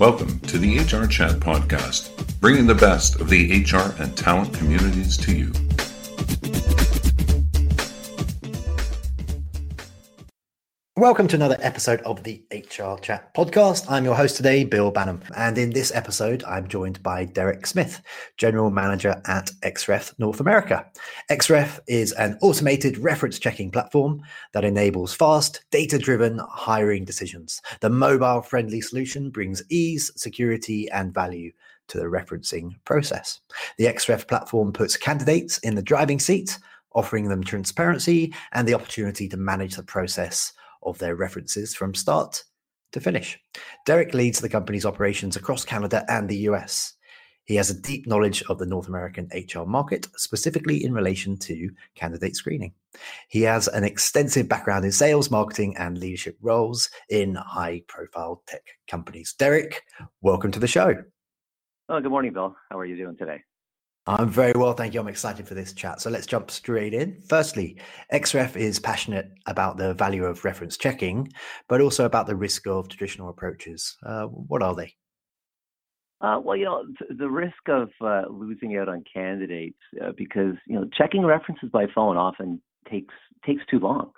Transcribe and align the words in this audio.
Welcome 0.00 0.40
to 0.40 0.56
the 0.56 0.78
HR 0.78 1.06
Chat 1.06 1.40
Podcast, 1.40 2.08
bringing 2.40 2.66
the 2.66 2.74
best 2.74 3.20
of 3.20 3.28
the 3.28 3.62
HR 3.62 3.94
and 4.02 4.16
talent 4.16 4.54
communities 4.54 5.14
to 5.18 5.36
you. 5.36 5.52
Welcome 11.00 11.28
to 11.28 11.36
another 11.36 11.56
episode 11.60 12.02
of 12.02 12.22
the 12.24 12.42
HR 12.52 13.00
Chat 13.00 13.34
podcast. 13.34 13.86
I'm 13.88 14.04
your 14.04 14.14
host 14.14 14.36
today, 14.36 14.64
Bill 14.64 14.92
Banham. 14.92 15.22
And 15.34 15.56
in 15.56 15.70
this 15.70 15.90
episode, 15.94 16.44
I'm 16.44 16.68
joined 16.68 17.02
by 17.02 17.24
Derek 17.24 17.66
Smith, 17.66 18.02
General 18.36 18.70
Manager 18.70 19.22
at 19.24 19.50
XREF 19.62 20.12
North 20.18 20.40
America. 20.40 20.84
XREF 21.30 21.80
is 21.88 22.12
an 22.12 22.36
automated 22.42 22.98
reference 22.98 23.38
checking 23.38 23.70
platform 23.70 24.20
that 24.52 24.66
enables 24.66 25.14
fast, 25.14 25.64
data 25.70 25.96
driven 25.96 26.38
hiring 26.50 27.06
decisions. 27.06 27.62
The 27.80 27.88
mobile 27.88 28.42
friendly 28.42 28.82
solution 28.82 29.30
brings 29.30 29.62
ease, 29.70 30.12
security, 30.16 30.90
and 30.90 31.14
value 31.14 31.50
to 31.88 31.98
the 31.98 32.04
referencing 32.04 32.72
process. 32.84 33.40
The 33.78 33.86
XREF 33.86 34.28
platform 34.28 34.70
puts 34.74 34.98
candidates 34.98 35.56
in 35.60 35.76
the 35.76 35.82
driving 35.82 36.20
seat, 36.20 36.58
offering 36.92 37.30
them 37.30 37.42
transparency 37.42 38.34
and 38.52 38.68
the 38.68 38.74
opportunity 38.74 39.30
to 39.30 39.38
manage 39.38 39.76
the 39.76 39.82
process 39.82 40.52
of 40.82 40.98
their 40.98 41.16
references 41.16 41.74
from 41.74 41.94
start 41.94 42.44
to 42.92 43.00
finish. 43.00 43.38
Derek 43.86 44.14
leads 44.14 44.40
the 44.40 44.48
company's 44.48 44.86
operations 44.86 45.36
across 45.36 45.64
Canada 45.64 46.04
and 46.08 46.28
the 46.28 46.38
US. 46.48 46.94
He 47.44 47.56
has 47.56 47.70
a 47.70 47.80
deep 47.80 48.06
knowledge 48.06 48.42
of 48.44 48.58
the 48.58 48.66
North 48.66 48.86
American 48.86 49.28
HR 49.34 49.64
market, 49.64 50.06
specifically 50.16 50.84
in 50.84 50.92
relation 50.92 51.36
to 51.38 51.70
candidate 51.94 52.36
screening. 52.36 52.72
He 53.28 53.42
has 53.42 53.66
an 53.66 53.82
extensive 53.82 54.48
background 54.48 54.84
in 54.84 54.92
sales, 54.92 55.30
marketing, 55.30 55.76
and 55.76 55.98
leadership 55.98 56.36
roles 56.40 56.90
in 57.08 57.34
high 57.34 57.82
profile 57.88 58.42
tech 58.46 58.62
companies. 58.88 59.34
Derek, 59.38 59.82
welcome 60.20 60.52
to 60.52 60.60
the 60.60 60.68
show. 60.68 61.02
Oh, 61.88 62.00
good 62.00 62.10
morning, 62.10 62.32
Bill. 62.32 62.54
How 62.70 62.78
are 62.78 62.84
you 62.84 62.96
doing 62.96 63.16
today? 63.16 63.42
I'm 64.18 64.28
very 64.28 64.52
well, 64.56 64.72
thank 64.72 64.92
you. 64.92 65.00
I'm 65.00 65.06
excited 65.06 65.46
for 65.46 65.54
this 65.54 65.72
chat. 65.72 66.00
So 66.00 66.10
let's 66.10 66.26
jump 66.26 66.50
straight 66.50 66.94
in. 66.94 67.20
Firstly, 67.28 67.76
XREF 68.12 68.56
is 68.56 68.80
passionate 68.80 69.30
about 69.46 69.76
the 69.76 69.94
value 69.94 70.24
of 70.24 70.44
reference 70.44 70.76
checking, 70.76 71.32
but 71.68 71.80
also 71.80 72.04
about 72.06 72.26
the 72.26 72.34
risk 72.34 72.66
of 72.66 72.88
traditional 72.88 73.28
approaches. 73.28 73.96
Uh, 74.04 74.24
what 74.24 74.62
are 74.62 74.74
they? 74.74 74.94
Uh, 76.20 76.40
well, 76.42 76.56
you 76.56 76.64
know, 76.64 76.84
th- 76.98 77.18
the 77.18 77.30
risk 77.30 77.68
of 77.68 77.90
uh, 78.00 78.22
losing 78.28 78.76
out 78.76 78.88
on 78.88 79.04
candidates 79.12 79.78
uh, 80.04 80.10
because 80.16 80.54
you 80.66 80.74
know 80.74 80.88
checking 80.98 81.24
references 81.24 81.70
by 81.72 81.86
phone 81.94 82.16
often 82.16 82.60
takes 82.90 83.14
takes 83.46 83.62
too 83.70 83.78
long. 83.78 84.10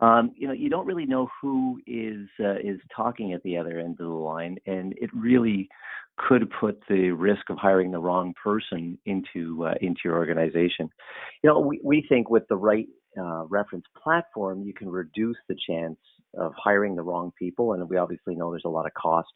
Um, 0.00 0.32
you 0.36 0.48
know, 0.48 0.54
you 0.54 0.68
don't 0.68 0.86
really 0.86 1.06
know 1.06 1.28
who 1.40 1.80
is 1.86 2.28
uh, 2.40 2.56
is 2.56 2.80
talking 2.94 3.34
at 3.34 3.42
the 3.42 3.56
other 3.56 3.78
end 3.78 4.00
of 4.00 4.06
the 4.06 4.14
line, 4.14 4.56
and 4.66 4.94
it 4.94 5.10
really 5.14 5.68
could 6.16 6.50
put 6.60 6.80
the 6.88 7.10
risk 7.10 7.50
of 7.50 7.58
hiring 7.58 7.90
the 7.90 7.98
wrong 7.98 8.34
person 8.42 8.98
into 9.06 9.66
uh, 9.66 9.74
into 9.80 10.00
your 10.04 10.16
organization. 10.16 10.88
You 11.42 11.50
know, 11.50 11.60
we, 11.60 11.80
we 11.82 12.06
think 12.08 12.30
with 12.30 12.44
the 12.48 12.56
right 12.56 12.86
uh, 13.18 13.44
reference 13.46 13.84
platform, 14.02 14.62
you 14.62 14.74
can 14.74 14.88
reduce 14.88 15.36
the 15.48 15.56
chance 15.68 15.98
of 16.36 16.52
hiring 16.56 16.94
the 16.96 17.02
wrong 17.02 17.32
people, 17.38 17.72
and 17.72 17.88
we 17.88 17.96
obviously 17.96 18.34
know 18.34 18.50
there's 18.50 18.62
a 18.64 18.68
lot 18.68 18.86
of 18.86 18.94
cost 18.94 19.32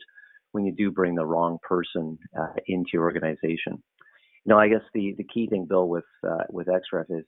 when 0.53 0.65
you 0.65 0.73
do 0.73 0.91
bring 0.91 1.15
the 1.15 1.27
wrong 1.27 1.59
person 1.63 2.19
uh, 2.39 2.55
into 2.67 2.91
your 2.95 3.03
organization. 3.03 3.83
You 4.45 4.55
know, 4.55 4.59
I 4.59 4.69
guess 4.69 4.83
the 4.95 5.15
the 5.19 5.25
key 5.25 5.49
thing, 5.49 5.67
Bill, 5.69 5.89
with 5.89 6.05
uh, 6.25 6.45
with 6.51 6.69
XREF 6.69 7.07
is 7.11 7.25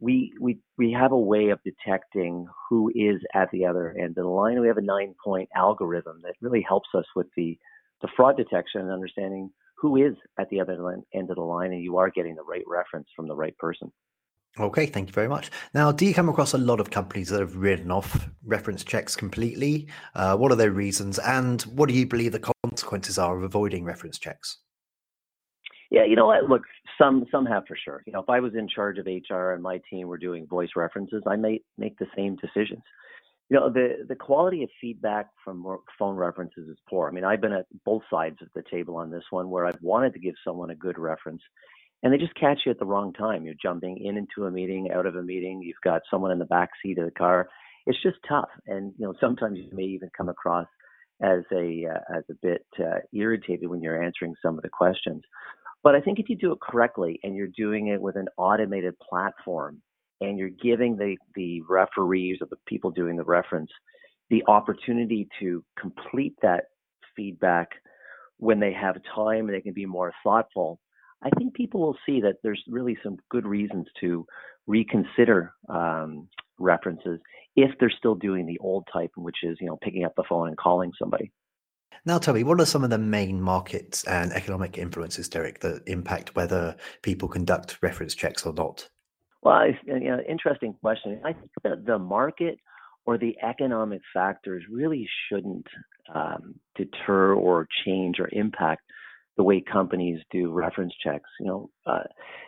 we 0.00 0.32
we 0.40 0.58
we 0.76 0.92
have 0.92 1.12
a 1.12 1.18
way 1.18 1.48
of 1.48 1.60
detecting 1.64 2.46
who 2.68 2.90
is 2.94 3.20
at 3.34 3.48
the 3.52 3.64
other 3.64 3.94
end 3.98 4.18
of 4.18 4.24
the 4.24 4.28
line. 4.28 4.60
We 4.60 4.68
have 4.68 4.78
a 4.78 4.82
nine 4.82 5.14
point 5.24 5.48
algorithm 5.56 6.20
that 6.24 6.34
really 6.40 6.64
helps 6.66 6.88
us 6.94 7.04
with 7.16 7.28
the 7.36 7.56
the 8.02 8.08
fraud 8.16 8.36
detection 8.36 8.82
and 8.82 8.90
understanding 8.90 9.50
who 9.76 9.96
is 9.96 10.14
at 10.38 10.48
the 10.50 10.60
other 10.60 11.02
end 11.14 11.30
of 11.30 11.36
the 11.36 11.42
line 11.42 11.72
and 11.72 11.82
you 11.82 11.96
are 11.96 12.10
getting 12.10 12.34
the 12.34 12.42
right 12.42 12.64
reference 12.66 13.08
from 13.16 13.26
the 13.26 13.34
right 13.34 13.56
person. 13.58 13.90
Okay, 14.60 14.84
thank 14.84 15.08
you 15.08 15.14
very 15.14 15.28
much. 15.28 15.50
Now, 15.72 15.92
do 15.92 16.04
you 16.04 16.12
come 16.12 16.28
across 16.28 16.52
a 16.52 16.58
lot 16.58 16.78
of 16.78 16.90
companies 16.90 17.30
that 17.30 17.40
have 17.40 17.56
written 17.56 17.90
off 17.90 18.28
reference 18.44 18.84
checks 18.84 19.16
completely? 19.16 19.88
Uh, 20.14 20.36
what 20.36 20.52
are 20.52 20.56
their 20.56 20.72
reasons, 20.72 21.18
and 21.18 21.62
what 21.62 21.88
do 21.88 21.94
you 21.94 22.06
believe 22.06 22.32
the 22.32 22.52
consequences 22.62 23.18
are 23.18 23.34
of 23.34 23.44
avoiding 23.44 23.82
reference 23.82 24.18
checks? 24.18 24.58
Yeah, 25.90 26.04
you 26.04 26.16
know 26.16 26.26
what? 26.26 26.50
Look, 26.50 26.64
some 26.98 27.24
some 27.30 27.46
have 27.46 27.62
for 27.66 27.78
sure. 27.82 28.02
You 28.06 28.12
know, 28.12 28.20
if 28.20 28.28
I 28.28 28.40
was 28.40 28.54
in 28.54 28.68
charge 28.68 28.98
of 28.98 29.06
HR 29.06 29.52
and 29.52 29.62
my 29.62 29.80
team 29.88 30.06
were 30.06 30.18
doing 30.18 30.46
voice 30.46 30.70
references, 30.76 31.22
I 31.26 31.36
may 31.36 31.62
make 31.78 31.98
the 31.98 32.06
same 32.14 32.36
decisions 32.36 32.82
you 33.52 33.60
know 33.60 33.68
the 33.68 34.06
the 34.08 34.14
quality 34.14 34.62
of 34.62 34.70
feedback 34.80 35.26
from 35.44 35.62
phone 35.98 36.16
references 36.16 36.70
is 36.70 36.78
poor. 36.88 37.06
I 37.06 37.12
mean, 37.12 37.22
I've 37.22 37.42
been 37.42 37.52
at 37.52 37.66
both 37.84 38.00
sides 38.10 38.38
of 38.40 38.48
the 38.54 38.62
table 38.70 38.96
on 38.96 39.10
this 39.10 39.24
one, 39.28 39.50
where 39.50 39.66
I've 39.66 39.82
wanted 39.82 40.14
to 40.14 40.20
give 40.20 40.36
someone 40.42 40.70
a 40.70 40.74
good 40.74 40.98
reference, 40.98 41.42
and 42.02 42.10
they 42.10 42.16
just 42.16 42.34
catch 42.34 42.60
you 42.64 42.72
at 42.72 42.78
the 42.78 42.86
wrong 42.86 43.12
time. 43.12 43.44
You're 43.44 43.54
jumping 43.62 44.02
in 44.02 44.16
into 44.16 44.46
a 44.46 44.50
meeting, 44.50 44.90
out 44.90 45.04
of 45.04 45.16
a 45.16 45.22
meeting. 45.22 45.60
You've 45.60 45.76
got 45.84 46.00
someone 46.10 46.30
in 46.30 46.38
the 46.38 46.46
back 46.46 46.70
seat 46.82 46.96
of 46.96 47.04
the 47.04 47.10
car. 47.10 47.46
It's 47.84 48.02
just 48.02 48.16
tough, 48.26 48.48
and 48.66 48.94
you 48.96 49.04
know 49.04 49.12
sometimes 49.20 49.58
you 49.58 49.68
may 49.70 49.82
even 49.82 50.08
come 50.16 50.30
across 50.30 50.66
as 51.22 51.40
a 51.52 51.88
uh, 51.90 52.16
as 52.16 52.24
a 52.30 52.34
bit 52.40 52.64
uh, 52.80 53.00
irritated 53.12 53.68
when 53.68 53.82
you're 53.82 54.02
answering 54.02 54.34
some 54.40 54.56
of 54.56 54.62
the 54.62 54.70
questions. 54.70 55.20
But 55.82 55.94
I 55.94 56.00
think 56.00 56.18
if 56.18 56.30
you 56.30 56.36
do 56.36 56.52
it 56.52 56.60
correctly 56.62 57.20
and 57.22 57.36
you're 57.36 57.48
doing 57.48 57.88
it 57.88 58.00
with 58.00 58.16
an 58.16 58.28
automated 58.38 58.94
platform 58.98 59.82
and 60.22 60.38
you're 60.38 60.48
giving 60.48 60.96
the, 60.96 61.16
the 61.34 61.60
referees 61.68 62.38
or 62.40 62.46
the 62.50 62.56
people 62.66 62.90
doing 62.90 63.16
the 63.16 63.24
reference 63.24 63.70
the 64.32 64.42
opportunity 64.48 65.28
to 65.38 65.62
complete 65.78 66.34
that 66.40 66.64
feedback 67.14 67.68
when 68.38 68.58
they 68.58 68.72
have 68.72 68.96
time 69.14 69.46
and 69.46 69.54
they 69.54 69.60
can 69.60 69.74
be 69.74 69.86
more 69.86 70.10
thoughtful, 70.24 70.80
I 71.22 71.28
think 71.38 71.54
people 71.54 71.80
will 71.80 71.98
see 72.04 72.20
that 72.22 72.36
there's 72.42 72.62
really 72.66 72.96
some 73.04 73.18
good 73.30 73.46
reasons 73.46 73.86
to 74.00 74.26
reconsider 74.66 75.52
um, 75.68 76.28
references 76.58 77.20
if 77.56 77.70
they're 77.78 77.92
still 77.96 78.14
doing 78.14 78.46
the 78.46 78.58
old 78.58 78.88
type, 78.92 79.10
which 79.16 79.36
is 79.42 79.58
you 79.60 79.66
know 79.66 79.78
picking 79.82 80.04
up 80.04 80.14
the 80.16 80.24
phone 80.28 80.48
and 80.48 80.56
calling 80.56 80.92
somebody. 80.98 81.30
Now, 82.04 82.18
tell 82.18 82.34
me, 82.34 82.42
what 82.42 82.60
are 82.60 82.66
some 82.66 82.82
of 82.82 82.90
the 82.90 82.98
main 82.98 83.40
markets 83.40 84.02
and 84.04 84.32
economic 84.32 84.76
influences, 84.76 85.28
Derek, 85.28 85.60
that 85.60 85.82
impact 85.86 86.34
whether 86.34 86.74
people 87.02 87.28
conduct 87.28 87.78
reference 87.80 88.14
checks 88.14 88.44
or 88.44 88.52
not? 88.52 88.88
Well, 89.42 89.62
it's, 89.62 89.78
you 89.86 90.10
know, 90.10 90.20
interesting 90.28 90.74
question. 90.80 91.20
I 91.24 91.32
think 91.32 91.50
that 91.64 91.84
the 91.84 91.98
market 91.98 92.58
or 93.04 93.18
the 93.18 93.36
economic 93.42 94.00
factors 94.14 94.62
really 94.70 95.08
shouldn't 95.28 95.66
um, 96.14 96.54
deter 96.76 97.34
or 97.34 97.66
change 97.84 98.20
or 98.20 98.28
impact 98.32 98.82
the 99.36 99.42
way 99.42 99.60
companies 99.60 100.20
do 100.30 100.52
reference 100.52 100.92
checks. 101.02 101.28
You 101.40 101.46
know, 101.46 101.70
uh, 101.86 102.04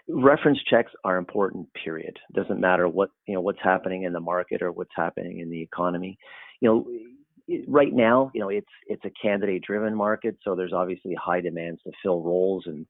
reference 0.08 0.58
checks 0.68 0.92
are 1.02 1.16
important. 1.16 1.66
Period. 1.82 2.16
Doesn't 2.34 2.60
matter 2.60 2.86
what 2.88 3.10
you 3.26 3.34
know 3.34 3.40
what's 3.40 3.62
happening 3.62 4.04
in 4.04 4.12
the 4.12 4.20
market 4.20 4.62
or 4.62 4.70
what's 4.70 4.92
happening 4.94 5.40
in 5.40 5.50
the 5.50 5.62
economy. 5.62 6.18
You 6.60 6.68
know, 6.68 7.58
right 7.66 7.92
now, 7.92 8.30
you 8.34 8.40
know, 8.40 8.50
it's 8.50 8.66
it's 8.86 9.04
a 9.04 9.10
candidate-driven 9.20 9.94
market, 9.94 10.36
so 10.44 10.54
there's 10.54 10.72
obviously 10.74 11.14
high 11.14 11.40
demands 11.40 11.80
to 11.84 11.92
fill 12.02 12.22
roles, 12.22 12.64
and 12.66 12.86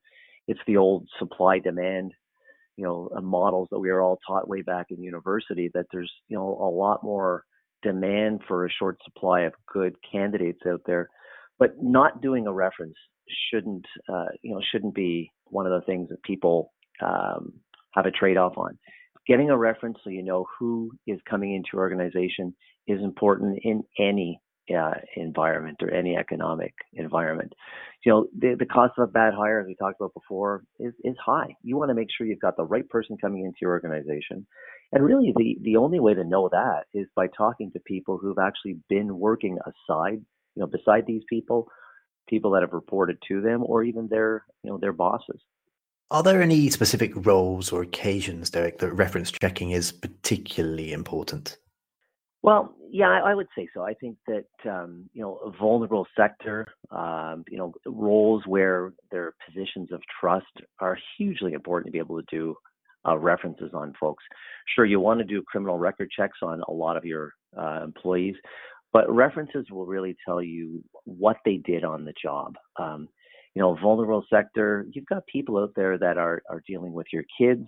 it's 0.48 0.60
the 0.66 0.76
old 0.76 1.08
supply-demand 1.18 2.12
you 2.76 2.84
know 2.84 3.08
uh, 3.16 3.20
models 3.20 3.68
that 3.70 3.78
we 3.78 3.90
are 3.90 4.00
all 4.00 4.18
taught 4.26 4.48
way 4.48 4.62
back 4.62 4.86
in 4.90 5.02
university 5.02 5.70
that 5.74 5.86
there's 5.92 6.12
you 6.28 6.36
know 6.36 6.48
a 6.60 6.70
lot 6.70 7.02
more 7.02 7.44
demand 7.82 8.40
for 8.48 8.64
a 8.64 8.70
short 8.70 8.98
supply 9.04 9.42
of 9.42 9.52
good 9.72 9.94
candidates 10.10 10.60
out 10.66 10.80
there. 10.86 11.08
But 11.58 11.74
not 11.80 12.20
doing 12.20 12.46
a 12.46 12.52
reference 12.52 12.96
shouldn't 13.50 13.86
uh, 14.08 14.26
you 14.42 14.54
know 14.54 14.60
shouldn't 14.72 14.94
be 14.94 15.30
one 15.46 15.66
of 15.66 15.72
the 15.72 15.86
things 15.86 16.08
that 16.08 16.22
people 16.22 16.72
um, 17.02 17.52
have 17.92 18.06
a 18.06 18.10
trade-off 18.10 18.54
on. 18.56 18.78
Getting 19.26 19.50
a 19.50 19.56
reference 19.56 19.98
so 20.02 20.10
you 20.10 20.22
know 20.22 20.46
who 20.58 20.90
is 21.06 21.18
coming 21.28 21.54
into 21.54 21.70
your 21.72 21.82
organization 21.82 22.54
is 22.86 23.00
important 23.00 23.58
in 23.62 23.82
any 23.98 24.40
uh, 24.70 24.94
environment 25.16 25.78
or 25.82 25.90
any 25.90 26.16
economic 26.16 26.74
environment. 26.92 27.52
You 28.04 28.12
know, 28.12 28.26
the, 28.38 28.56
the 28.58 28.66
cost 28.66 28.94
of 28.98 29.08
a 29.08 29.12
bad 29.12 29.34
hire, 29.34 29.60
as 29.60 29.66
we 29.66 29.74
talked 29.74 30.00
about 30.00 30.14
before, 30.14 30.64
is, 30.78 30.92
is 31.02 31.16
high. 31.24 31.56
You 31.62 31.76
want 31.76 31.90
to 31.90 31.94
make 31.94 32.08
sure 32.16 32.26
you've 32.26 32.40
got 32.40 32.56
the 32.56 32.64
right 32.64 32.88
person 32.88 33.16
coming 33.18 33.44
into 33.44 33.58
your 33.62 33.72
organization. 33.72 34.46
And 34.92 35.04
really, 35.04 35.32
the, 35.36 35.58
the 35.62 35.76
only 35.76 36.00
way 36.00 36.14
to 36.14 36.24
know 36.24 36.48
that 36.50 36.84
is 36.92 37.06
by 37.16 37.26
talking 37.26 37.72
to 37.72 37.80
people 37.80 38.18
who've 38.18 38.38
actually 38.38 38.76
been 38.88 39.18
working 39.18 39.58
aside, 39.64 40.20
you 40.54 40.60
know, 40.60 40.66
beside 40.66 41.06
these 41.06 41.22
people, 41.28 41.68
people 42.28 42.52
that 42.52 42.62
have 42.62 42.72
reported 42.72 43.18
to 43.28 43.40
them, 43.40 43.64
or 43.64 43.82
even 43.82 44.08
their, 44.08 44.44
you 44.62 44.70
know, 44.70 44.78
their 44.78 44.92
bosses. 44.92 45.40
Are 46.10 46.22
there 46.22 46.42
any 46.42 46.70
specific 46.70 47.12
roles 47.26 47.72
or 47.72 47.82
occasions, 47.82 48.50
Derek, 48.50 48.78
that 48.78 48.92
reference 48.92 49.32
checking 49.32 49.70
is 49.70 49.90
particularly 49.90 50.92
important? 50.92 51.56
Well, 52.44 52.74
yeah, 52.90 53.08
I, 53.08 53.30
I 53.30 53.34
would 53.34 53.46
say 53.56 53.66
so. 53.72 53.80
I 53.80 53.94
think 53.94 54.18
that 54.26 54.70
um, 54.70 55.08
you 55.14 55.22
know 55.22 55.36
a 55.36 55.50
vulnerable 55.58 56.06
sector, 56.14 56.66
um, 56.90 57.42
you 57.48 57.56
know, 57.56 57.72
roles 57.86 58.42
where 58.46 58.92
there 59.10 59.22
are 59.28 59.34
positions 59.48 59.90
of 59.92 60.02
trust 60.20 60.52
are 60.78 60.98
hugely 61.16 61.54
important 61.54 61.86
to 61.86 61.92
be 61.92 61.98
able 61.98 62.20
to 62.20 62.26
do 62.30 62.54
uh, 63.08 63.16
references 63.16 63.70
on 63.72 63.94
folks. 63.98 64.22
Sure, 64.74 64.84
you 64.84 65.00
want 65.00 65.20
to 65.20 65.24
do 65.24 65.40
criminal 65.40 65.78
record 65.78 66.10
checks 66.14 66.36
on 66.42 66.60
a 66.68 66.70
lot 66.70 66.98
of 66.98 67.06
your 67.06 67.32
uh, 67.58 67.80
employees, 67.82 68.34
but 68.92 69.10
references 69.10 69.64
will 69.70 69.86
really 69.86 70.14
tell 70.22 70.42
you 70.42 70.84
what 71.04 71.38
they 71.46 71.56
did 71.56 71.82
on 71.82 72.04
the 72.04 72.12
job. 72.22 72.56
Um, 72.78 73.08
you 73.54 73.62
know, 73.62 73.74
vulnerable 73.80 74.22
sector, 74.28 74.84
you've 74.92 75.06
got 75.06 75.26
people 75.28 75.56
out 75.56 75.72
there 75.76 75.96
that 75.96 76.18
are, 76.18 76.42
are 76.50 76.62
dealing 76.68 76.92
with 76.92 77.06
your 77.10 77.24
kids, 77.40 77.66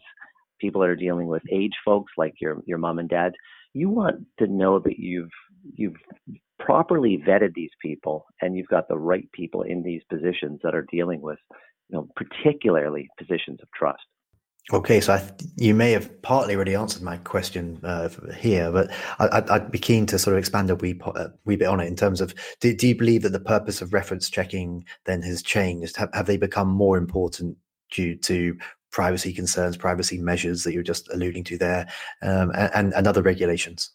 people 0.60 0.82
that 0.82 0.90
are 0.90 0.96
dealing 0.96 1.28
with 1.28 1.42
age 1.50 1.74
folks 1.82 2.12
like 2.18 2.34
your, 2.42 2.60
your 2.66 2.76
mom 2.76 2.98
and 2.98 3.08
dad. 3.08 3.32
You 3.76 3.90
want 3.90 4.24
to 4.38 4.46
know 4.46 4.78
that 4.78 4.98
you've, 4.98 5.30
you've 5.74 5.96
properly 6.58 7.22
vetted 7.28 7.52
these 7.54 7.70
people 7.82 8.24
and 8.40 8.56
you've 8.56 8.68
got 8.68 8.88
the 8.88 8.96
right 8.96 9.30
people 9.32 9.62
in 9.62 9.82
these 9.82 10.00
positions 10.08 10.60
that 10.62 10.74
are 10.74 10.86
dealing 10.90 11.20
with, 11.20 11.38
you 11.90 11.98
know, 11.98 12.08
particularly 12.16 13.06
positions 13.18 13.58
of 13.60 13.68
trust. 13.74 14.00
Okay, 14.72 15.00
so 15.02 15.20
you 15.56 15.74
may 15.74 15.92
have 15.92 16.22
partly 16.22 16.54
already 16.54 16.74
answered 16.74 17.02
my 17.02 17.18
question 17.18 17.78
uh, 17.84 18.08
here, 18.34 18.72
but 18.72 18.90
I, 19.18 19.58
would 19.58 19.70
be 19.70 19.78
keen 19.78 20.06
to 20.06 20.18
sort 20.18 20.34
of 20.34 20.38
expand 20.38 20.70
a 20.70 20.74
wee, 20.74 20.98
a 21.14 21.28
wee, 21.44 21.56
bit 21.56 21.68
on 21.68 21.78
it 21.78 21.86
in 21.86 21.96
terms 21.96 22.22
of 22.22 22.34
do, 22.60 22.74
do, 22.74 22.88
you 22.88 22.96
believe 22.96 23.22
that 23.22 23.32
the 23.32 23.38
purpose 23.38 23.82
of 23.82 23.92
reference 23.92 24.30
checking 24.30 24.86
then 25.04 25.20
has 25.20 25.42
changed? 25.42 25.96
Have, 25.98 26.08
have 26.14 26.26
they 26.26 26.38
become 26.38 26.68
more 26.68 26.96
important 26.96 27.58
due 27.92 28.16
to 28.16 28.56
privacy 28.96 29.30
concerns, 29.30 29.76
privacy 29.76 30.16
measures 30.16 30.64
that 30.64 30.72
you're 30.72 30.82
just 30.82 31.12
alluding 31.12 31.44
to 31.44 31.58
there, 31.58 31.86
um, 32.22 32.50
and, 32.54 32.94
and 32.94 33.06
other 33.06 33.20
regulations? 33.20 33.90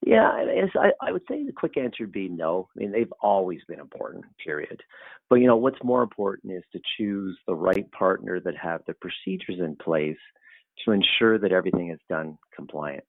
Yeah, 0.00 0.30
I, 0.76 0.92
I 1.02 1.12
would 1.12 1.24
say 1.28 1.44
the 1.44 1.52
quick 1.52 1.76
answer 1.76 2.04
would 2.04 2.12
be 2.12 2.30
no. 2.30 2.68
I 2.74 2.80
mean, 2.80 2.90
they've 2.90 3.12
always 3.20 3.60
been 3.68 3.78
important, 3.78 4.24
period. 4.42 4.82
But 5.28 5.36
you 5.36 5.46
know, 5.46 5.58
what's 5.58 5.82
more 5.84 6.02
important 6.02 6.54
is 6.54 6.62
to 6.72 6.80
choose 6.96 7.36
the 7.46 7.54
right 7.54 7.90
partner 7.92 8.40
that 8.40 8.56
have 8.56 8.80
the 8.86 8.94
procedures 8.94 9.58
in 9.58 9.76
place 9.76 10.16
to 10.86 10.92
ensure 10.92 11.38
that 11.38 11.52
everything 11.52 11.90
is 11.90 12.00
done 12.08 12.38
compliant. 12.54 13.04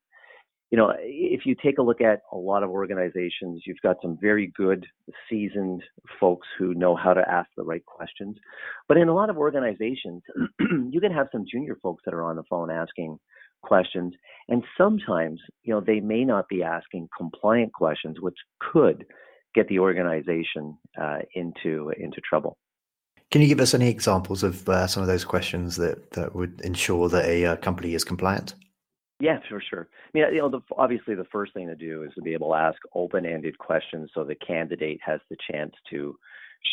You 0.69 0.77
know, 0.77 0.93
if 0.99 1.45
you 1.45 1.55
take 1.55 1.77
a 1.77 1.81
look 1.81 2.01
at 2.01 2.21
a 2.31 2.37
lot 2.37 2.63
of 2.63 2.69
organizations, 2.69 3.63
you've 3.65 3.81
got 3.81 3.97
some 4.01 4.17
very 4.19 4.51
good, 4.55 4.85
seasoned 5.29 5.81
folks 6.19 6.47
who 6.59 6.73
know 6.73 6.95
how 6.95 7.13
to 7.13 7.23
ask 7.29 7.49
the 7.55 7.63
right 7.63 7.85
questions. 7.85 8.35
But 8.87 8.97
in 8.97 9.07
a 9.07 9.15
lot 9.15 9.29
of 9.29 9.37
organizations, 9.37 10.23
you 10.59 10.99
can 10.99 11.13
have 11.13 11.27
some 11.31 11.45
junior 11.49 11.77
folks 11.81 12.03
that 12.05 12.13
are 12.13 12.23
on 12.23 12.35
the 12.35 12.43
phone 12.49 12.69
asking 12.69 13.17
questions. 13.63 14.13
And 14.49 14.63
sometimes, 14.77 15.39
you 15.63 15.73
know, 15.73 15.81
they 15.81 15.99
may 15.99 16.25
not 16.25 16.49
be 16.49 16.63
asking 16.63 17.09
compliant 17.17 17.73
questions, 17.73 18.17
which 18.19 18.37
could 18.59 19.05
get 19.55 19.67
the 19.69 19.79
organization 19.79 20.77
uh, 20.99 21.19
into 21.33 21.91
into 21.97 22.21
trouble. 22.27 22.57
Can 23.29 23.41
you 23.41 23.47
give 23.47 23.59
us 23.59 23.73
any 23.73 23.89
examples 23.89 24.43
of 24.43 24.67
uh, 24.69 24.87
some 24.87 25.03
of 25.03 25.07
those 25.07 25.25
questions 25.25 25.75
that, 25.77 26.11
that 26.11 26.33
would 26.33 26.61
ensure 26.61 27.09
that 27.09 27.25
a 27.25 27.45
uh, 27.45 27.55
company 27.57 27.93
is 27.93 28.05
compliant? 28.05 28.55
Yeah, 29.19 29.39
for 29.49 29.61
sure. 29.67 29.87
I 29.91 30.09
mean, 30.13 30.33
you 30.33 30.39
know, 30.39 30.49
the, 30.49 30.61
obviously 30.77 31.15
the 31.15 31.25
first 31.31 31.53
thing 31.53 31.67
to 31.67 31.75
do 31.75 32.03
is 32.03 32.11
to 32.15 32.21
be 32.21 32.33
able 32.33 32.49
to 32.49 32.55
ask 32.55 32.77
open-ended 32.93 33.57
questions 33.57 34.11
so 34.13 34.23
the 34.23 34.35
candidate 34.35 34.99
has 35.03 35.19
the 35.29 35.37
chance 35.51 35.73
to 35.89 36.15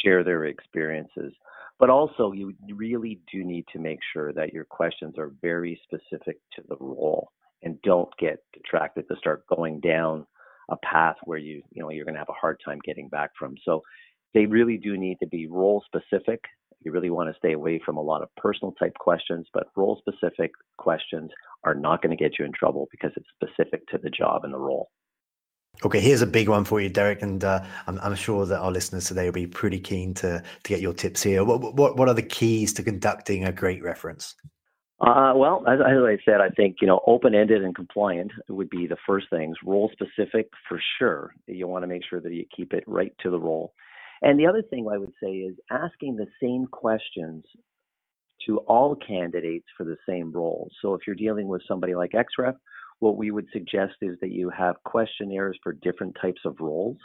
share 0.02 0.23
their 0.23 0.44
experiences. 0.44 1.32
But 1.79 1.91
also, 1.91 2.32
you 2.32 2.55
really 2.75 3.20
do 3.32 3.44
need 3.44 3.64
to 3.73 3.79
make 3.79 3.99
sure 4.12 4.32
that 4.35 4.52
your 4.52 4.64
questions 4.64 5.14
are 5.19 5.32
very 5.43 5.81
specific 5.85 6.38
to 6.55 6.62
the 6.69 6.76
role 6.79 7.31
and 7.62 7.81
don't 7.82 8.11
get 8.19 8.41
detracted 8.52 9.08
to 9.08 9.17
start 9.17 9.47
going 9.49 9.81
down 9.81 10.26
a 10.70 10.76
path 10.79 11.17
where 11.25 11.38
you 11.38 11.62
you 11.73 11.82
know 11.82 11.90
you're 11.90 12.05
going 12.05 12.14
to 12.14 12.20
have 12.20 12.29
a 12.29 12.40
hard 12.40 12.58
time 12.64 12.79
getting 12.85 13.08
back 13.08 13.31
from. 13.38 13.55
So 13.64 13.82
they 14.35 14.47
really 14.47 14.76
do 14.76 14.97
need 14.97 15.19
to 15.20 15.26
be 15.26 15.47
role 15.47 15.82
specific. 15.87 16.40
You 16.85 16.93
really 16.93 17.11
want 17.11 17.33
to 17.33 17.39
stay 17.39 17.53
away 17.53 17.81
from 17.85 17.97
a 17.97 18.03
lot 18.03 18.23
of 18.23 18.29
personal 18.37 18.73
type 18.73 18.95
questions, 18.95 19.47
but 19.53 19.69
role 19.75 20.01
specific 20.07 20.53
questions 20.77 21.31
are 21.65 21.75
not 21.75 22.03
going 22.03 22.17
to 22.17 22.23
get 22.23 22.39
you 22.39 22.45
in 22.45 22.53
trouble 22.53 22.89
because 22.91 23.11
it's 23.17 23.27
specific 23.35 23.87
to 23.89 23.99
the 23.99 24.11
job 24.11 24.45
and 24.45 24.53
the 24.53 24.59
role. 24.59 24.91
Okay, 25.85 26.01
here's 26.01 26.23
a 26.23 26.27
big 26.27 26.49
one 26.49 26.65
for 26.65 26.81
you, 26.81 26.89
Derek, 26.89 27.23
and 27.23 27.43
uh, 27.43 27.65
I'm, 27.87 27.99
I'm, 28.01 28.15
sure 28.15 28.47
that 28.47 28.61
our 28.61 28.71
listeners 28.71 29.07
today 29.07 29.25
will 29.25 29.33
be 29.33 29.47
pretty 29.47 29.81
keen 29.81 30.15
to 30.15 30.41
to 30.41 30.69
get 30.69 30.81
your 30.81 30.93
tips 30.93 31.23
here. 31.23 31.45
What 31.45 31.75
what 31.75 31.97
what 31.97 32.09
are 32.09 32.15
the 32.15 32.23
keys 32.23 32.73
to 32.75 32.83
conducting 32.85 33.45
a 33.45 33.53
great 33.53 33.83
reference? 33.83 34.37
Uh, 35.01 35.33
well, 35.35 35.65
as, 35.67 35.81
as, 35.81 36.03
I 36.05 36.17
said, 36.25 36.41
I 36.41 36.49
think 36.51 36.77
you 36.81 36.87
know 36.87 37.01
open-ended 37.07 37.65
and 37.65 37.75
compliant 37.75 38.31
would 38.49 38.71
be 38.71 38.87
the 38.87 38.97
first 39.05 39.27
things. 39.31 39.57
Role 39.65 39.91
specific 39.93 40.49
for 40.69 40.81
sure. 40.99 41.35
You 41.47 41.67
want 41.67 41.83
to 41.83 41.89
make 41.89 42.03
sure 42.09 42.21
that 42.21 42.33
you 42.33 42.45
keep 42.57 42.73
it 42.73 42.85
right 42.87 43.13
to 43.23 43.31
the 43.31 43.41
role. 43.41 43.75
And 44.22 44.38
the 44.38 44.46
other 44.46 44.62
thing 44.62 44.87
I 44.93 44.99
would 44.99 45.12
say 45.22 45.31
is 45.31 45.56
asking 45.70 46.16
the 46.16 46.26
same 46.43 46.66
questions 46.66 47.44
to 48.46 48.58
all 48.61 48.96
candidates 48.96 49.66
for 49.76 49.84
the 49.84 49.96
same 50.08 50.32
role. 50.32 50.69
So 50.82 50.94
if 50.94 51.02
you're 51.06 51.16
dealing 51.16 51.49
with 51.49 51.62
somebody 51.66 51.94
like 51.94 52.12
XREF, 52.12 52.55
what 53.00 53.16
we 53.16 53.31
would 53.31 53.46
suggest 53.52 53.94
is 54.02 54.16
that 54.20 54.31
you 54.31 54.50
have 54.50 54.76
questionnaires 54.84 55.58
for 55.62 55.72
different 55.72 56.16
types 56.20 56.40
of 56.44 56.56
roles 56.61 56.96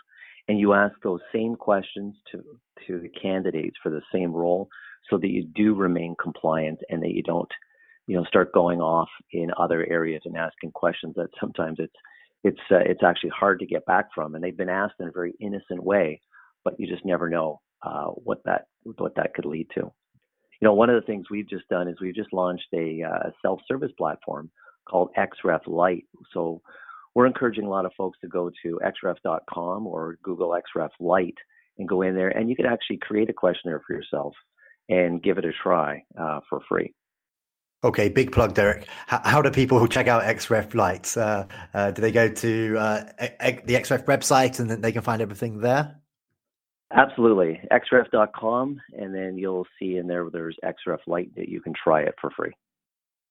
and 0.48 0.60
you 0.60 0.74
ask 0.74 0.96
those 1.04 1.22
same 1.34 1.56
questions 1.56 2.16
to 2.32 2.44
to 2.88 3.00
the 3.00 3.10
candidates 3.10 3.76
for 3.82 3.90
the 3.90 4.02
same 4.14 4.32
role 4.32 4.68
so 5.10 5.18
that 5.18 5.30
you 5.30 5.46
do 5.56 5.76
remain 5.76 6.16
compliant 6.22 6.80
and 6.90 7.02
that 7.04 7.14
you 7.14 7.24
don't 7.24 7.50
you 8.08 8.16
know 8.16 8.24
start 8.26 8.54
going 8.54 8.80
off 8.82 9.10
in 9.32 9.52
other 9.58 9.86
areas 9.90 10.22
and 10.26 10.38
asking 10.38 10.72
questions 10.72 11.14
that 11.16 11.30
sometimes 11.40 11.78
it's 11.80 11.94
it's 12.44 12.60
uh, 12.72 12.78
it's 12.78 13.04
actually 13.04 13.32
hard 13.32 13.60
to 13.60 13.66
get 13.66 13.86
back 13.86 14.08
from 14.14 14.36
and 14.36 14.44
they've 14.44 14.58
been 14.58 14.70
asked 14.70 14.96
in 15.00 15.08
a 15.08 15.12
very 15.12 15.34
innocent 15.40 15.84
way 15.84 16.20
but 16.64 16.80
you 16.80 16.88
just 16.88 17.06
never 17.06 17.30
know 17.30 17.60
uh, 17.84 18.08
what 18.08 18.44
that 18.46 18.66
what 18.84 19.16
that 19.16 19.34
could 19.34 19.46
lead 19.46 19.68
to 19.74 19.82
you 19.82 20.66
know 20.66 20.74
one 20.74 20.90
of 20.90 20.96
the 20.96 21.06
things 21.06 21.26
we've 21.30 21.50
just 21.50 21.68
done 21.70 21.88
is 21.88 21.96
we've 22.02 22.16
just 22.16 22.34
launched 22.34 22.68
a 22.74 23.04
uh, 23.04 23.30
self-service 23.42 23.92
platform 23.98 24.50
called 24.90 25.10
xref 25.18 25.62
lite 25.68 26.06
so 26.34 26.62
we're 27.16 27.26
encouraging 27.26 27.66
a 27.66 27.70
lot 27.70 27.86
of 27.86 27.92
folks 27.98 28.18
to 28.20 28.28
go 28.28 28.50
to 28.64 28.80
xref.com 28.84 29.88
or 29.88 30.18
google 30.24 30.56
xref 30.76 30.90
lite 31.00 31.38
and 31.78 31.88
go 31.88 32.02
in 32.02 32.16
there 32.16 32.30
and 32.30 32.50
you 32.50 32.56
can 32.56 32.66
actually 32.66 32.98
create 32.98 33.30
a 33.30 33.34
questionnaire 33.34 33.82
for 33.86 33.96
yourself 33.96 34.34
and 34.90 35.24
give 35.24 35.38
it 35.38 35.46
a 35.46 35.52
try 35.64 36.04
uh, 36.20 36.40
for 36.50 36.62
free 36.68 36.94
Okay, 37.82 38.10
big 38.10 38.34
plug, 38.34 38.56
Derek. 38.56 38.86
How, 39.08 39.22
how 39.24 39.42
do 39.42 39.50
people 39.52 39.80
who 39.80 39.88
check 39.88 40.08
out 40.08 40.24
XREF 40.24 40.76
Lites? 40.76 41.16
Uh, 41.16 41.48
uh, 41.74 41.92
do 41.92 42.02
they 42.02 42.12
go 42.12 42.28
to 42.28 42.78
uh, 42.78 43.04
the 43.20 43.76
XREF 43.76 44.04
website 44.04 44.60
and 44.60 44.70
then 44.70 44.82
they 44.82 44.92
can 44.92 45.02
find 45.02 45.22
everything 45.22 45.60
there? 45.60 45.96
Absolutely. 46.92 47.60
XREF.com, 47.72 48.82
and 48.98 49.14
then 49.14 49.38
you'll 49.38 49.68
see 49.78 49.98
in 49.98 50.08
there 50.08 50.28
there's 50.32 50.58
XREF 50.64 51.00
Lite 51.06 51.36
that 51.36 51.48
you 51.48 51.62
can 51.62 51.74
try 51.74 52.02
it 52.02 52.16
for 52.20 52.32
free. 52.32 52.52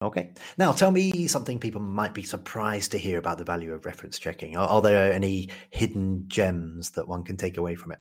Okay. 0.01 0.31
Now, 0.57 0.71
tell 0.71 0.93
me 0.93 1.27
something 1.27 1.59
people 1.59 1.81
might 1.81 2.15
be 2.15 2.23
surprised 2.23 2.93
to 2.93 2.99
hear 2.99 3.19
about 3.19 3.39
the 3.39 3.45
value 3.45 3.73
of 3.73 3.85
reference 3.85 4.19
checking. 4.19 4.57
Are, 4.57 4.69
are 4.69 4.83
there 4.83 5.13
any 5.13 5.49
hidden 5.71 6.25
gems 6.29 6.91
that 6.91 7.09
one 7.09 7.25
can 7.25 7.37
take 7.37 7.57
away 7.57 7.75
from 7.75 7.93
it? 7.93 7.99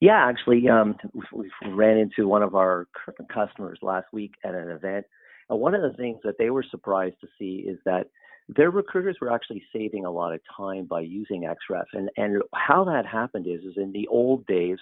Yeah, 0.00 0.26
actually, 0.26 0.66
um, 0.68 0.96
we 1.32 1.50
ran 1.68 1.98
into 1.98 2.26
one 2.26 2.42
of 2.42 2.54
our 2.54 2.88
customers 3.32 3.78
last 3.82 4.06
week 4.12 4.32
at 4.44 4.54
an 4.54 4.70
event. 4.70 5.06
And 5.50 5.60
one 5.60 5.74
of 5.74 5.82
the 5.82 5.96
things 5.96 6.18
that 6.24 6.36
they 6.38 6.50
were 6.50 6.64
surprised 6.68 7.16
to 7.20 7.28
see 7.38 7.66
is 7.68 7.78
that 7.84 8.08
their 8.56 8.70
recruiters 8.70 9.16
were 9.20 9.32
actually 9.32 9.62
saving 9.72 10.04
a 10.04 10.10
lot 10.10 10.34
of 10.34 10.40
time 10.56 10.86
by 10.86 11.00
using 11.00 11.42
XREF. 11.42 11.84
And, 11.92 12.10
and 12.16 12.42
how 12.54 12.84
that 12.84 13.06
happened 13.06 13.46
is, 13.46 13.60
is 13.62 13.76
in 13.76 13.92
the 13.92 14.08
old 14.08 14.46
days, 14.46 14.78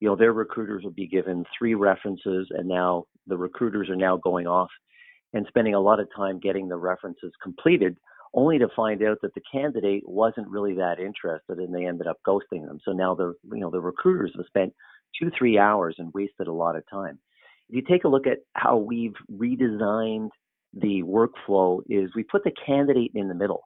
you 0.00 0.08
know, 0.08 0.16
their 0.16 0.32
recruiters 0.32 0.84
would 0.84 0.96
be 0.96 1.06
given 1.06 1.44
three 1.56 1.74
references, 1.74 2.48
and 2.50 2.66
now 2.66 3.06
the 3.26 3.36
recruiters 3.36 3.88
are 3.88 3.96
now 3.96 4.16
going 4.16 4.46
off 4.46 4.70
and 5.32 5.46
spending 5.48 5.74
a 5.74 5.80
lot 5.80 6.00
of 6.00 6.08
time 6.14 6.40
getting 6.40 6.68
the 6.68 6.76
references 6.76 7.32
completed 7.42 7.96
only 8.34 8.58
to 8.58 8.68
find 8.74 9.02
out 9.02 9.18
that 9.22 9.34
the 9.34 9.42
candidate 9.50 10.02
wasn't 10.06 10.48
really 10.48 10.74
that 10.74 10.98
interested 10.98 11.58
and 11.58 11.74
they 11.74 11.86
ended 11.86 12.06
up 12.06 12.18
ghosting 12.26 12.66
them. 12.66 12.78
So 12.84 12.92
now 12.92 13.14
the 13.14 13.34
you 13.44 13.60
know 13.60 13.70
the 13.70 13.80
recruiters 13.80 14.32
have 14.36 14.46
spent 14.46 14.72
two 15.18 15.30
three 15.36 15.58
hours 15.58 15.96
and 15.98 16.12
wasted 16.14 16.48
a 16.48 16.52
lot 16.52 16.76
of 16.76 16.88
time. 16.90 17.18
If 17.68 17.76
you 17.76 17.82
take 17.82 18.04
a 18.04 18.08
look 18.08 18.26
at 18.26 18.38
how 18.54 18.78
we've 18.78 19.14
redesigned 19.30 20.30
the 20.74 21.02
workflow, 21.02 21.80
is 21.88 22.10
we 22.14 22.22
put 22.22 22.44
the 22.44 22.52
candidate 22.66 23.12
in 23.14 23.28
the 23.28 23.34
middle. 23.34 23.62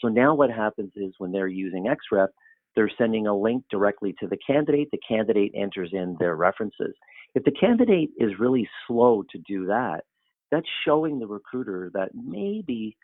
So 0.00 0.08
now 0.08 0.34
what 0.34 0.50
happens 0.50 0.92
is 0.96 1.14
when 1.18 1.32
they're 1.32 1.48
using 1.48 1.86
XREF, 1.86 2.28
they're 2.74 2.90
sending 2.98 3.26
a 3.26 3.36
link 3.36 3.64
directly 3.70 4.14
to 4.20 4.26
the 4.26 4.36
candidate. 4.46 4.88
The 4.90 5.00
candidate 5.08 5.52
enters 5.54 5.90
in 5.92 6.16
their 6.20 6.36
references. 6.36 6.94
If 7.34 7.44
the 7.44 7.50
candidate 7.50 8.10
is 8.18 8.38
really 8.38 8.68
slow 8.86 9.22
to 9.30 9.38
do 9.46 9.66
that, 9.66 10.02
that's 10.50 10.66
showing 10.84 11.18
the 11.18 11.26
recruiter 11.26 11.90
that 11.94 12.10
maybe 12.14 12.96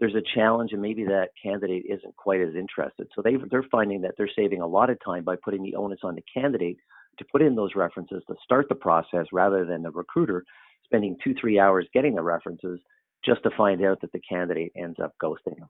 there's 0.00 0.14
a 0.14 0.34
challenge 0.34 0.72
and 0.72 0.82
maybe 0.82 1.04
that 1.04 1.28
candidate 1.40 1.84
isn't 1.88 2.16
quite 2.16 2.40
as 2.40 2.54
interested. 2.54 3.06
So 3.14 3.22
they 3.22 3.36
they're 3.50 3.66
finding 3.70 4.00
that 4.02 4.14
they're 4.16 4.30
saving 4.34 4.60
a 4.62 4.66
lot 4.66 4.90
of 4.90 4.98
time 5.04 5.24
by 5.24 5.36
putting 5.42 5.62
the 5.62 5.76
onus 5.76 6.00
on 6.02 6.14
the 6.14 6.22
candidate 6.32 6.78
to 7.18 7.24
put 7.30 7.42
in 7.42 7.54
those 7.54 7.74
references 7.76 8.22
to 8.26 8.34
start 8.42 8.68
the 8.68 8.74
process 8.74 9.26
rather 9.32 9.64
than 9.64 9.82
the 9.82 9.90
recruiter 9.90 10.44
spending 10.84 11.16
two 11.22 11.34
three 11.40 11.58
hours 11.58 11.86
getting 11.92 12.14
the 12.14 12.22
references 12.22 12.80
just 13.24 13.42
to 13.42 13.50
find 13.56 13.84
out 13.84 14.00
that 14.00 14.12
the 14.12 14.20
candidate 14.20 14.72
ends 14.76 14.98
up 15.02 15.14
ghosting 15.22 15.58
them. 15.58 15.68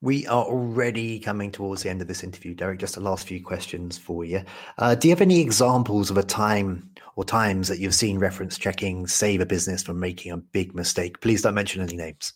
We 0.00 0.26
are 0.26 0.44
already 0.44 1.20
coming 1.20 1.52
towards 1.52 1.84
the 1.84 1.90
end 1.90 2.02
of 2.02 2.08
this 2.08 2.24
interview, 2.24 2.54
Derek. 2.54 2.80
Just 2.80 2.96
the 2.96 3.00
last 3.00 3.26
few 3.28 3.42
questions 3.42 3.96
for 3.96 4.24
you. 4.24 4.42
Uh, 4.78 4.96
do 4.96 5.06
you 5.06 5.12
have 5.12 5.20
any 5.20 5.40
examples 5.40 6.10
of 6.10 6.18
a 6.18 6.24
time 6.24 6.90
or 7.14 7.24
times 7.24 7.68
that 7.68 7.78
you've 7.78 7.94
seen 7.94 8.18
reference 8.18 8.58
checking 8.58 9.06
save 9.06 9.40
a 9.40 9.46
business 9.46 9.82
from 9.84 10.00
making 10.00 10.32
a 10.32 10.36
big 10.36 10.74
mistake? 10.74 11.20
Please 11.20 11.42
don't 11.42 11.54
mention 11.54 11.82
any 11.82 11.96
names. 11.96 12.32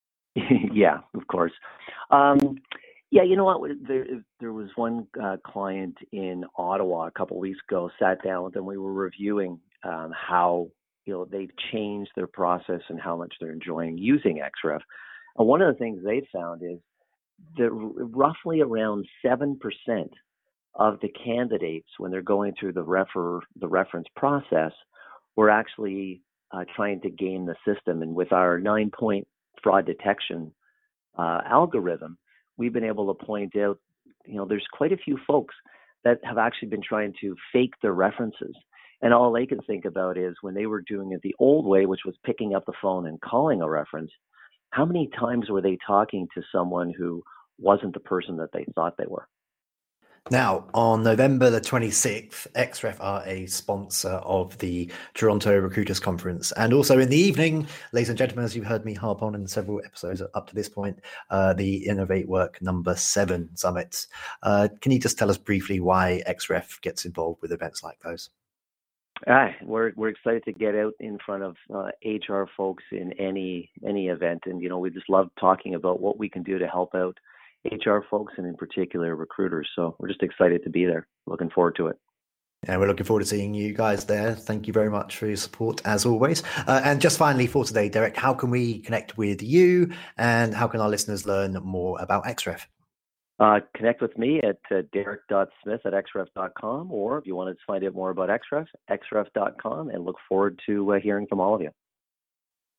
yeah, 0.72 0.98
of 1.14 1.26
course. 1.28 1.52
Um, 2.10 2.58
Yeah, 3.10 3.22
you 3.22 3.36
know 3.36 3.44
what? 3.44 3.70
There, 3.86 4.04
there 4.38 4.52
was 4.52 4.68
one 4.76 5.06
uh, 5.22 5.38
client 5.46 5.96
in 6.12 6.44
Ottawa 6.56 7.06
a 7.06 7.10
couple 7.10 7.38
of 7.38 7.40
weeks 7.40 7.58
ago. 7.66 7.90
Sat 7.98 8.22
down 8.22 8.44
with 8.44 8.52
them. 8.52 8.66
We 8.66 8.76
were 8.76 8.92
reviewing 8.92 9.60
um, 9.82 10.12
how 10.14 10.68
you 11.08 11.14
know 11.14 11.24
they've 11.24 11.56
changed 11.72 12.10
their 12.14 12.26
process 12.26 12.82
and 12.90 13.00
how 13.00 13.16
much 13.16 13.34
they're 13.40 13.50
enjoying 13.50 13.96
using 13.96 14.40
XREF. 14.40 14.80
And 15.38 15.48
one 15.48 15.62
of 15.62 15.72
the 15.72 15.78
things 15.78 16.00
they've 16.04 16.26
found 16.30 16.62
is 16.62 16.78
that 17.56 17.70
roughly 17.72 18.60
around 18.60 19.06
seven 19.24 19.58
percent 19.58 20.12
of 20.74 21.00
the 21.00 21.08
candidates, 21.08 21.88
when 21.96 22.10
they're 22.10 22.22
going 22.22 22.52
through 22.60 22.74
the 22.74 22.82
refer 22.82 23.40
the 23.58 23.66
reference 23.66 24.06
process, 24.14 24.72
were 25.34 25.48
actually 25.48 26.20
uh, 26.52 26.64
trying 26.76 27.00
to 27.00 27.10
game 27.10 27.46
the 27.46 27.56
system. 27.66 28.02
And 28.02 28.14
with 28.14 28.32
our 28.32 28.60
nine 28.60 28.90
point 28.90 29.26
fraud 29.62 29.86
detection 29.86 30.52
uh, 31.18 31.40
algorithm, 31.46 32.18
we've 32.58 32.72
been 32.72 32.84
able 32.84 33.12
to 33.12 33.24
point 33.24 33.56
out, 33.56 33.78
you 34.26 34.34
know, 34.36 34.44
there's 34.44 34.66
quite 34.72 34.92
a 34.92 34.96
few 34.98 35.18
folks 35.26 35.54
that 36.04 36.18
have 36.22 36.38
actually 36.38 36.68
been 36.68 36.82
trying 36.82 37.14
to 37.22 37.34
fake 37.52 37.72
their 37.80 37.94
references. 37.94 38.54
And 39.00 39.14
all 39.14 39.32
they 39.32 39.46
can 39.46 39.60
think 39.62 39.84
about 39.84 40.18
is 40.18 40.34
when 40.40 40.54
they 40.54 40.66
were 40.66 40.82
doing 40.82 41.12
it 41.12 41.20
the 41.22 41.36
old 41.38 41.66
way, 41.66 41.86
which 41.86 42.04
was 42.04 42.16
picking 42.24 42.54
up 42.54 42.66
the 42.66 42.72
phone 42.82 43.06
and 43.06 43.20
calling 43.20 43.62
a 43.62 43.68
reference, 43.68 44.10
how 44.70 44.84
many 44.84 45.08
times 45.18 45.48
were 45.48 45.62
they 45.62 45.78
talking 45.86 46.26
to 46.34 46.42
someone 46.52 46.92
who 46.96 47.22
wasn't 47.58 47.94
the 47.94 48.00
person 48.00 48.36
that 48.36 48.52
they 48.52 48.66
thought 48.74 48.96
they 48.98 49.06
were? 49.06 49.26
Now, 50.30 50.66
on 50.74 51.04
November 51.04 51.48
the 51.48 51.60
26th, 51.60 52.48
XREF 52.52 52.96
are 53.00 53.22
a 53.24 53.46
sponsor 53.46 54.10
of 54.10 54.58
the 54.58 54.90
Toronto 55.14 55.58
Recruiters 55.58 56.00
Conference. 56.00 56.52
And 56.52 56.74
also 56.74 56.98
in 56.98 57.08
the 57.08 57.16
evening, 57.16 57.66
ladies 57.92 58.10
and 58.10 58.18
gentlemen, 58.18 58.44
as 58.44 58.54
you've 58.54 58.66
heard 58.66 58.84
me 58.84 58.92
harp 58.92 59.22
on 59.22 59.34
in 59.34 59.46
several 59.46 59.80
episodes 59.82 60.22
up 60.34 60.46
to 60.48 60.54
this 60.54 60.68
point, 60.68 61.00
uh, 61.30 61.54
the 61.54 61.86
Innovate 61.86 62.28
Work 62.28 62.60
number 62.60 62.94
seven 62.94 63.48
summits. 63.56 64.06
Uh, 64.42 64.68
can 64.82 64.92
you 64.92 64.98
just 64.98 65.16
tell 65.16 65.30
us 65.30 65.38
briefly 65.38 65.80
why 65.80 66.22
XREF 66.28 66.78
gets 66.82 67.06
involved 67.06 67.40
with 67.40 67.52
events 67.52 67.82
like 67.82 67.98
those? 68.00 68.28
Ah, 69.26 69.50
we're 69.62 69.92
we're 69.96 70.08
excited 70.08 70.44
to 70.44 70.52
get 70.52 70.76
out 70.76 70.94
in 71.00 71.18
front 71.24 71.42
of 71.42 71.56
uh, 71.74 71.90
HR 72.04 72.44
folks 72.56 72.84
in 72.92 73.12
any 73.14 73.70
any 73.86 74.08
event, 74.08 74.42
and 74.46 74.62
you 74.62 74.68
know 74.68 74.78
we 74.78 74.90
just 74.90 75.08
love 75.08 75.28
talking 75.40 75.74
about 75.74 76.00
what 76.00 76.18
we 76.18 76.28
can 76.28 76.42
do 76.42 76.58
to 76.58 76.68
help 76.68 76.94
out 76.94 77.18
HR 77.64 78.00
folks 78.08 78.34
and 78.36 78.46
in 78.46 78.54
particular 78.54 79.16
recruiters. 79.16 79.68
So 79.74 79.96
we're 79.98 80.08
just 80.08 80.22
excited 80.22 80.62
to 80.64 80.70
be 80.70 80.84
there. 80.84 81.06
Looking 81.26 81.50
forward 81.50 81.76
to 81.76 81.88
it. 81.88 81.98
And 82.66 82.80
we're 82.80 82.88
looking 82.88 83.06
forward 83.06 83.20
to 83.20 83.26
seeing 83.26 83.54
you 83.54 83.72
guys 83.72 84.04
there. 84.04 84.34
Thank 84.34 84.66
you 84.66 84.72
very 84.72 84.90
much 84.90 85.16
for 85.16 85.26
your 85.26 85.36
support 85.36 85.80
as 85.84 86.04
always. 86.04 86.42
Uh, 86.66 86.80
and 86.82 87.00
just 87.00 87.16
finally 87.16 87.46
for 87.46 87.64
today, 87.64 87.88
Derek, 87.88 88.16
how 88.16 88.34
can 88.34 88.50
we 88.50 88.80
connect 88.80 89.16
with 89.16 89.42
you 89.42 89.92
and 90.16 90.52
how 90.54 90.66
can 90.66 90.80
our 90.80 90.88
listeners 90.88 91.24
learn 91.24 91.52
more 91.62 92.00
about 92.00 92.24
XREF? 92.24 92.66
Uh, 93.40 93.60
connect 93.76 94.02
with 94.02 94.16
me 94.18 94.40
at 94.42 94.58
uh, 94.70 94.82
derek.smith 94.92 95.80
at 95.84 95.92
xref.com, 95.92 96.90
or 96.90 97.18
if 97.18 97.26
you 97.26 97.36
want 97.36 97.56
to 97.56 97.64
find 97.66 97.84
out 97.84 97.94
more 97.94 98.10
about 98.10 98.28
XREF, 98.28 98.66
xref.com, 98.90 99.90
and 99.90 100.04
look 100.04 100.16
forward 100.28 100.60
to 100.66 100.94
uh, 100.94 100.98
hearing 100.98 101.26
from 101.28 101.38
all 101.38 101.54
of 101.54 101.60
you. 101.60 101.70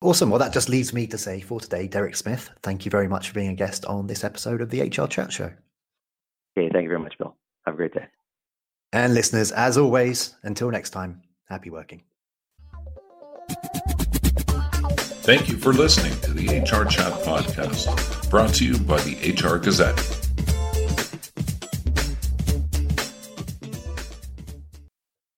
Awesome. 0.02 0.30
Well, 0.30 0.40
that 0.40 0.54
just 0.54 0.70
leaves 0.70 0.94
me 0.94 1.08
to 1.08 1.18
say 1.18 1.40
for 1.42 1.60
today, 1.60 1.88
Derek 1.88 2.16
Smith, 2.16 2.50
thank 2.62 2.86
you 2.86 2.92
very 2.92 3.08
much 3.08 3.30
for 3.30 3.36
being 3.36 3.50
a 3.50 3.56
guest 3.56 3.86
on 3.86 4.08
this 4.08 4.24
episode 4.24 4.62
of 4.62 4.70
the 4.70 4.82
HR 4.82 5.08
Chat 5.08 5.32
Show. 5.32 5.52
Okay, 6.58 6.70
thank 6.72 6.84
you 6.84 6.90
very 6.90 7.00
much, 7.00 7.18
Bill. 7.18 7.36
Have 7.66 7.76
a 7.76 7.78
great 7.78 7.94
day. 7.94 8.06
And 8.92 9.14
listeners, 9.14 9.52
as 9.52 9.78
always, 9.78 10.36
until 10.44 10.72
next 10.72 10.90
time, 10.92 11.22
happy 11.48 11.70
working. 11.70 12.04
Thank 15.22 15.48
you 15.48 15.58
for 15.58 15.74
listening 15.74 16.20
to 16.22 16.34
the 16.34 16.48
HR 16.60 16.86
Chat 16.86 17.14
Podcast, 17.24 18.30
brought 18.30 18.54
to 18.56 18.66
you 18.66 18.80
by 18.80 19.00
the 19.02 19.32
HR 19.34 19.58
Gazette. 19.58 20.19